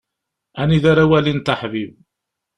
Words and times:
Anida 0.61 0.87
ara 0.91 1.05
walint 1.11 1.53
aḥbib. 1.53 1.91